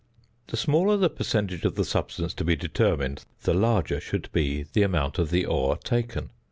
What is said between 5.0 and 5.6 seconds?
of the